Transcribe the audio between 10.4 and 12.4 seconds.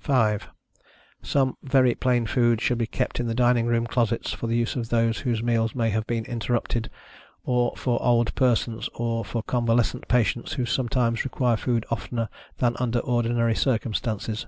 who sometimes require food oftener